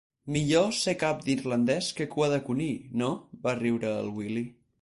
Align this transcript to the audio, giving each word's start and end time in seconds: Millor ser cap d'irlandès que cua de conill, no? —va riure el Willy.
Millor 0.35 0.71
ser 0.77 0.95
cap 1.03 1.19
d'irlandès 1.27 1.91
que 1.99 2.09
cua 2.15 2.31
de 2.33 2.41
conill, 2.49 2.83
no? 3.03 3.11
—va 3.45 3.55
riure 3.63 3.97
el 4.03 4.15
Willy. 4.19 4.49